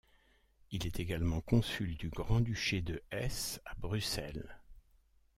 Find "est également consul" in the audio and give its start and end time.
0.87-1.95